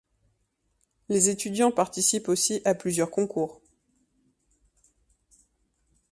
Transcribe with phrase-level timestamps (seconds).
[1.09, 3.61] Les étudiants participent aussi à plusieurs concours.